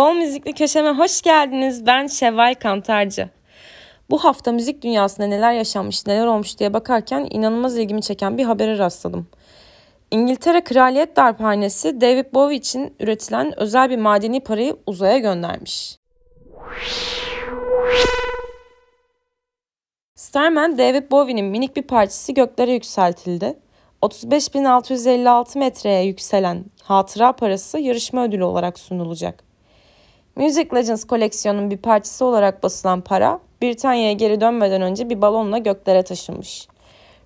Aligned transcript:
Bol 0.00 0.12
müzikli 0.14 0.52
köşeme 0.52 0.90
hoş 0.90 1.22
geldiniz. 1.22 1.86
Ben 1.86 2.06
Şevval 2.06 2.54
Kantarcı. 2.54 3.28
Bu 4.10 4.24
hafta 4.24 4.52
müzik 4.52 4.82
dünyasında 4.82 5.26
neler 5.26 5.52
yaşanmış, 5.52 6.06
neler 6.06 6.26
olmuş 6.26 6.58
diye 6.58 6.72
bakarken 6.72 7.26
inanılmaz 7.30 7.78
ilgimi 7.78 8.02
çeken 8.02 8.38
bir 8.38 8.44
habere 8.44 8.78
rastladım. 8.78 9.26
İngiltere 10.10 10.64
Kraliyet 10.64 11.16
Darphanesi 11.16 12.00
David 12.00 12.34
Bowie 12.34 12.56
için 12.56 12.94
üretilen 13.00 13.60
özel 13.60 13.90
bir 13.90 13.98
madeni 13.98 14.40
parayı 14.40 14.76
uzaya 14.86 15.18
göndermiş. 15.18 15.96
Starman 20.20 20.78
David 20.78 21.10
Bowie'nin 21.10 21.46
minik 21.46 21.76
bir 21.76 21.82
parçası 21.82 22.32
göklere 22.32 22.72
yükseltildi. 22.72 23.56
35.656 24.02 25.58
metreye 25.58 26.04
yükselen 26.04 26.64
hatıra 26.82 27.32
parası 27.32 27.78
yarışma 27.78 28.24
ödülü 28.24 28.44
olarak 28.44 28.78
sunulacak. 28.78 29.44
Music 30.36 30.68
Legends 30.74 31.04
koleksiyonunun 31.04 31.70
bir 31.70 31.76
parçası 31.76 32.24
olarak 32.24 32.62
basılan 32.62 33.00
para, 33.00 33.40
Britanya'ya 33.62 34.12
geri 34.12 34.40
dönmeden 34.40 34.82
önce 34.82 35.10
bir 35.10 35.22
balonla 35.22 35.58
göklere 35.58 36.02
taşınmış. 36.02 36.68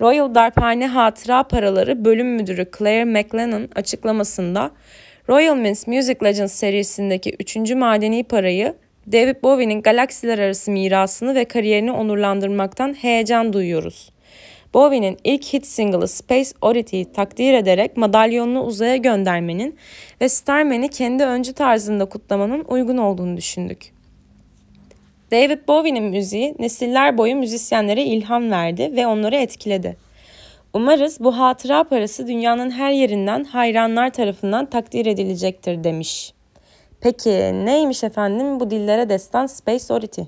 Royal 0.00 0.34
Darphane 0.34 0.86
Hatıra 0.86 1.42
Paraları 1.42 2.04
Bölüm 2.04 2.34
Müdürü 2.34 2.70
Claire 2.78 3.04
McLennan 3.04 3.68
açıklamasında 3.74 4.70
Royal 5.28 5.56
Mints 5.56 5.86
Music 5.86 6.24
Legends 6.24 6.52
serisindeki 6.52 7.36
3. 7.40 7.56
madeni 7.56 8.24
parayı 8.24 8.74
David 9.06 9.36
Bowie'nin 9.42 9.82
galaksiler 9.82 10.38
arası 10.38 10.70
mirasını 10.70 11.34
ve 11.34 11.44
kariyerini 11.44 11.92
onurlandırmaktan 11.92 12.94
heyecan 12.94 13.52
duyuyoruz. 13.52 14.10
Bowie'nin 14.74 15.18
ilk 15.24 15.44
hit 15.44 15.66
single'ı 15.66 16.08
Space 16.08 16.50
Oddity'yi 16.62 17.12
takdir 17.12 17.54
ederek 17.54 17.96
madalyonunu 17.96 18.62
uzaya 18.62 18.96
göndermenin 18.96 19.76
ve 20.20 20.28
Starman'i 20.28 20.88
kendi 20.88 21.24
öncü 21.24 21.52
tarzında 21.52 22.04
kutlamanın 22.04 22.64
uygun 22.68 22.96
olduğunu 22.96 23.36
düşündük. 23.36 23.92
David 25.30 25.58
Bowie'nin 25.68 26.04
müziği 26.04 26.54
nesiller 26.58 27.18
boyu 27.18 27.36
müzisyenlere 27.36 28.02
ilham 28.02 28.50
verdi 28.50 28.92
ve 28.96 29.06
onları 29.06 29.36
etkiledi. 29.36 29.96
Umarız 30.74 31.20
bu 31.20 31.38
hatıra 31.38 31.84
parası 31.84 32.26
dünyanın 32.26 32.70
her 32.70 32.92
yerinden 32.92 33.44
hayranlar 33.44 34.10
tarafından 34.10 34.66
takdir 34.66 35.06
edilecektir 35.06 35.84
demiş. 35.84 36.32
Peki 37.00 37.30
neymiş 37.66 38.04
efendim 38.04 38.60
bu 38.60 38.70
dillere 38.70 39.08
destan 39.08 39.46
Space 39.46 39.94
Oddity? 39.94 40.20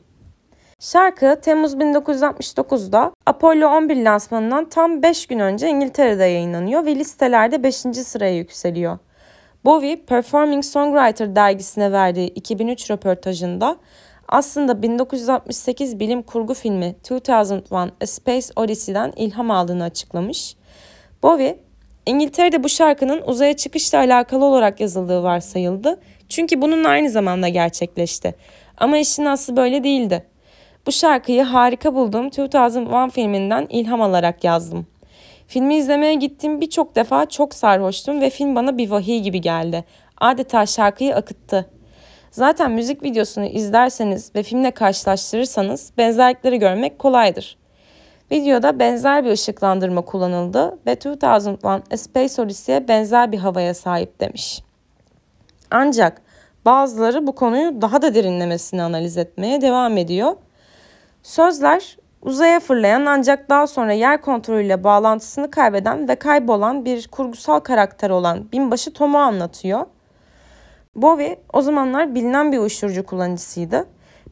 Şarkı 0.81 1.39
Temmuz 1.43 1.75
1969'da 1.75 3.13
Apollo 3.27 3.67
11 3.67 4.05
lansmanından 4.05 4.69
tam 4.69 5.03
5 5.03 5.27
gün 5.27 5.39
önce 5.39 5.69
İngiltere'de 5.69 6.25
yayınlanıyor 6.25 6.87
ve 6.87 6.97
listelerde 6.97 7.63
5. 7.63 7.77
sıraya 7.77 8.37
yükseliyor. 8.37 8.99
Bowie, 9.65 10.05
Performing 10.05 10.65
Songwriter 10.65 11.37
dergisine 11.37 11.93
verdiği 11.93 12.29
2003 12.29 12.91
röportajında 12.91 13.77
aslında 14.29 14.83
1968 14.83 16.01
bilim 16.01 16.23
kurgu 16.23 16.55
filmi 16.55 16.95
2001 17.01 17.95
A 18.01 18.07
Space 18.07 18.47
Odyssey'den 18.57 19.13
ilham 19.17 19.51
aldığını 19.51 19.85
açıklamış. 19.85 20.57
Bowie, 21.23 21.59
İngiltere'de 22.07 22.65
bu 22.65 22.69
şarkının 22.69 23.23
uzaya 23.27 23.57
çıkışla 23.57 23.99
alakalı 23.99 24.45
olarak 24.45 24.81
yazıldığı 24.81 25.23
varsayıldı. 25.23 26.01
Çünkü 26.33 26.63
bunun 26.63 26.85
aynı 26.85 27.11
zamanda 27.11 27.49
gerçekleşti. 27.49 28.35
Ama 28.79 28.99
işin 28.99 29.25
aslı 29.25 29.57
böyle 29.57 29.85
değildi. 29.85 30.27
Bu 30.87 30.93
şarkıyı 30.93 31.43
harika 31.43 31.95
bulduğum 31.95 32.27
2001 32.27 33.11
filminden 33.11 33.67
ilham 33.71 34.03
alarak 34.03 34.45
yazdım. 34.45 34.87
Filmi 35.47 35.77
izlemeye 35.77 36.15
gittiğim 36.15 36.61
birçok 36.61 36.97
defa 36.97 37.27
çok 37.27 37.55
sarhoştum 37.55 38.21
ve 38.21 38.31
film 38.31 38.55
bana 38.55 38.79
bir 38.79 38.91
vahiy 38.91 39.21
gibi 39.21 39.41
geldi. 39.41 39.85
Adeta 40.21 40.67
şarkıyı 40.67 41.17
akıttı. 41.17 41.71
Zaten 42.31 42.71
müzik 42.71 43.03
videosunu 43.03 43.47
izlerseniz 43.47 44.35
ve 44.35 44.43
filmle 44.43 44.71
karşılaştırırsanız 44.71 45.93
benzerlikleri 45.99 46.59
görmek 46.59 46.99
kolaydır. 46.99 47.59
Videoda 48.31 48.79
benzer 48.79 49.25
bir 49.25 49.31
ışıklandırma 49.31 50.01
kullanıldı 50.01 50.79
ve 50.87 50.93
2001 50.93 51.93
A 51.93 51.97
Space 51.97 52.43
Odyssey'e 52.43 52.89
benzer 52.89 53.33
bir 53.33 53.39
havaya 53.39 53.75
sahip 53.75 54.21
demiş. 54.21 54.63
Ancak 55.73 56.23
bazıları 56.65 57.27
bu 57.27 57.35
konuyu 57.35 57.83
daha 57.83 58.03
da 58.03 58.15
derinlemesine 58.15 58.83
analiz 58.83 59.17
etmeye 59.19 59.61
devam 59.61 59.97
ediyor. 59.97 60.33
Sözler 61.23 61.97
uzaya 62.23 62.61
fırlayan 62.61 63.07
ancak 63.07 63.49
daha 63.49 63.67
sonra 63.67 63.93
yer 63.93 64.21
kontrolüyle 64.21 64.85
bağlantısını 64.85 65.51
kaybeden 65.51 66.09
ve 66.09 66.17
kaybolan 66.17 66.85
bir 66.85 67.09
kurgusal 67.09 67.61
karakter 67.61 68.11
olan 68.11 68.53
binbaşı 68.53 68.93
Tom'u 68.93 69.19
anlatıyor. 69.19 69.87
Bowie 70.95 71.41
o 71.53 71.63
zamanlar 71.63 72.15
bilinen 72.15 72.53
bir 72.53 72.59
uyuşturucu 72.59 73.07
kullanıcısıydı. 73.07 73.87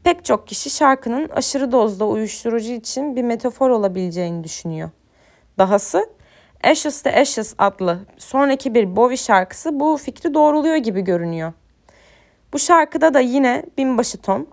Pek 0.05 0.25
çok 0.25 0.47
kişi 0.49 0.71
şarkının 0.71 1.29
aşırı 1.29 1.73
dozda 1.73 2.07
uyuşturucu 2.07 2.73
için 2.73 3.17
bir 3.17 3.23
metafor 3.23 3.71
olabileceğini 3.71 4.45
düşünüyor. 4.45 4.91
Dahası 5.59 6.07
Ashes 6.65 7.03
to 7.03 7.11
Ashes 7.11 7.55
adlı 7.59 7.99
sonraki 8.19 8.75
bir 8.75 8.97
Bowie 8.97 9.17
şarkısı 9.17 9.81
bu 9.81 9.97
fikri 9.97 10.35
doğruluyor 10.35 10.77
gibi 10.77 11.01
görünüyor. 11.01 11.53
Bu 12.53 12.59
şarkıda 12.59 13.15
da 13.15 13.21
yine 13.21 13.65
binbaşı 13.79 14.19
Tom 14.19 14.47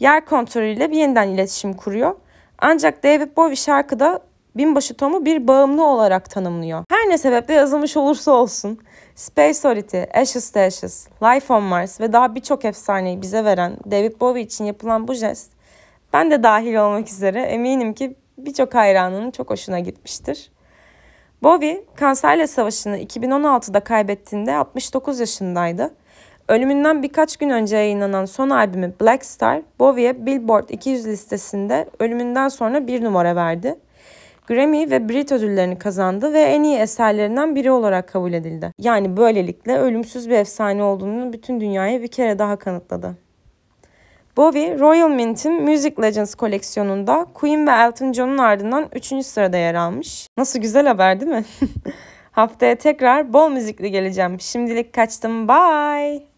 yer 0.00 0.24
kontrolüyle 0.24 0.90
bir 0.90 0.96
yeniden 0.96 1.28
iletişim 1.28 1.72
kuruyor. 1.72 2.16
Ancak 2.58 3.04
David 3.04 3.36
Bowie 3.36 3.56
şarkıda 3.56 4.20
binbaşı 4.56 4.94
Tom'u 4.94 5.24
bir 5.24 5.48
bağımlı 5.48 5.86
olarak 5.86 6.30
tanımlıyor. 6.30 6.84
Her 6.90 7.08
ne 7.08 7.18
sebeple 7.18 7.54
yazılmış 7.54 7.96
olursa 7.96 8.32
olsun 8.32 8.78
Space 9.14 9.68
Oddity, 9.68 10.02
Ashes 10.14 10.50
to 10.50 10.60
Ashes, 10.60 11.08
Life 11.22 11.54
on 11.54 11.62
Mars 11.62 12.00
ve 12.00 12.12
daha 12.12 12.34
birçok 12.34 12.64
efsaneyi 12.64 13.22
bize 13.22 13.44
veren 13.44 13.76
David 13.90 14.20
Bowie 14.20 14.42
için 14.42 14.64
yapılan 14.64 15.08
bu 15.08 15.14
jest 15.14 15.52
ben 16.12 16.30
de 16.30 16.42
dahil 16.42 16.74
olmak 16.74 17.08
üzere 17.08 17.42
eminim 17.42 17.94
ki 17.94 18.16
birçok 18.38 18.74
hayranının 18.74 19.30
çok 19.30 19.50
hoşuna 19.50 19.80
gitmiştir. 19.80 20.50
Bowie 21.44 21.84
kanserle 21.96 22.46
savaşını 22.46 22.98
2016'da 22.98 23.80
kaybettiğinde 23.80 24.54
69 24.54 25.20
yaşındaydı. 25.20 25.94
Ölümünden 26.48 27.02
birkaç 27.02 27.36
gün 27.36 27.50
önce 27.50 27.76
yayınlanan 27.76 28.24
son 28.24 28.50
albümü 28.50 28.92
Black 29.00 29.24
Star, 29.24 29.62
Bowie'ye 29.78 30.26
Billboard 30.26 30.68
200 30.68 31.06
listesinde 31.06 31.88
ölümünden 31.98 32.48
sonra 32.48 32.86
bir 32.86 33.04
numara 33.04 33.36
verdi. 33.36 33.78
Grammy 34.46 34.90
ve 34.90 35.08
Brit 35.08 35.32
ödüllerini 35.32 35.78
kazandı 35.78 36.32
ve 36.32 36.40
en 36.40 36.62
iyi 36.62 36.78
eserlerinden 36.78 37.54
biri 37.54 37.70
olarak 37.70 38.08
kabul 38.08 38.32
edildi. 38.32 38.70
Yani 38.78 39.16
böylelikle 39.16 39.78
ölümsüz 39.78 40.30
bir 40.30 40.34
efsane 40.34 40.82
olduğunu 40.82 41.32
bütün 41.32 41.60
dünyaya 41.60 42.02
bir 42.02 42.08
kere 42.08 42.38
daha 42.38 42.56
kanıtladı. 42.56 43.16
Bowie, 44.36 44.78
Royal 44.78 45.08
Mint'in 45.08 45.62
Music 45.62 45.94
Legends 46.02 46.34
koleksiyonunda 46.34 47.26
Queen 47.34 47.66
ve 47.66 47.70
Elton 47.70 48.12
John'un 48.12 48.38
ardından 48.38 48.88
3. 48.94 49.26
sırada 49.26 49.56
yer 49.56 49.74
almış. 49.74 50.28
Nasıl 50.36 50.58
güzel 50.58 50.86
haber 50.86 51.20
değil 51.20 51.32
mi? 51.32 51.44
Haftaya 52.32 52.74
tekrar 52.78 53.32
bol 53.32 53.50
müzikli 53.50 53.90
geleceğim. 53.90 54.40
Şimdilik 54.40 54.92
kaçtım. 54.92 55.48
Bye. 55.48 56.33